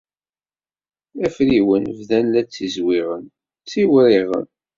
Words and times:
Afriwen 1.25 1.85
bdan 1.97 2.25
la 2.33 2.41
ttizwiɣen, 2.43 3.25
ttiwriɣen. 3.61 4.47